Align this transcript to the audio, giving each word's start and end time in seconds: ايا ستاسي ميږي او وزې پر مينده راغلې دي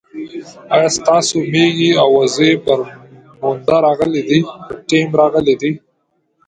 ايا 0.73 0.89
ستاسي 0.97 1.37
ميږي 1.51 1.91
او 2.01 2.09
وزې 2.19 2.51
پر 2.65 2.79
مينده 3.41 3.75
راغلې 3.85 5.55
دي 5.61 5.71